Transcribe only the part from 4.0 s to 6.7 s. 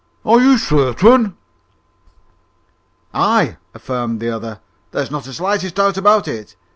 the other. "There's not the slightest doubt about it.